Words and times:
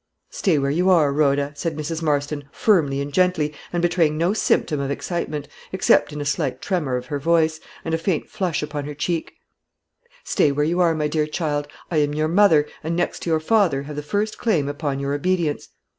"Stay 0.31 0.57
where 0.57 0.71
you 0.71 0.89
are, 0.89 1.13
Rhoda," 1.13 1.51
said 1.55 1.77
Mrs. 1.77 2.01
Marston, 2.01 2.45
firmly 2.51 3.01
and 3.01 3.13
gently, 3.13 3.53
and 3.71 3.83
betraying 3.83 4.17
no 4.17 4.33
symptom 4.33 4.79
of 4.79 4.89
excitement, 4.89 5.47
except 5.71 6.11
in 6.11 6.19
a 6.19 6.25
slight 6.25 6.59
tremor 6.59 6.97
of 6.97 7.05
her 7.05 7.19
voice, 7.19 7.59
and 7.85 7.93
a 7.93 7.99
faint 7.99 8.27
flush 8.27 8.63
upon 8.63 8.85
her 8.85 8.95
cheek 8.95 9.35
"Stay 10.23 10.51
where 10.51 10.65
you 10.65 10.79
are, 10.79 10.95
my 10.95 11.07
dear 11.07 11.27
child. 11.27 11.67
I 11.91 11.97
am 11.97 12.15
your 12.15 12.29
mother, 12.29 12.65
and, 12.83 12.95
next 12.95 13.19
to 13.19 13.29
your 13.29 13.39
father, 13.39 13.83
have 13.83 13.95
the 13.95 14.01
first 14.01 14.39
claim 14.39 14.67
upon 14.67 14.99
your 14.99 15.13
obedience. 15.13 15.69